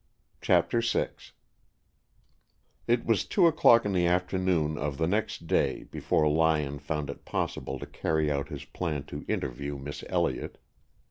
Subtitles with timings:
[0.41, 1.09] CHAPTER VI
[2.87, 7.23] It was two o'clock in the afternoon of the next day before Lyon found it
[7.23, 10.57] possible to carry out his plan to interview Miss Elliott.